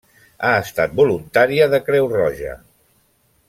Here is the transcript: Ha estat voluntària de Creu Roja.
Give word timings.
Ha 0.47 0.53
estat 0.61 0.95
voluntària 1.01 1.69
de 1.75 1.81
Creu 1.91 2.11
Roja. 2.17 2.57